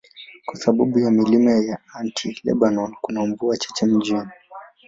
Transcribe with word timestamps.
Kwa 0.45 0.55
sababu 0.57 0.99
ya 0.99 1.11
milima 1.11 1.51
ya 1.51 1.79
Anti-Lebanon, 1.93 2.95
kuna 3.01 3.25
mvua 3.25 3.57
chache 3.57 3.85
mjini. 3.85 4.27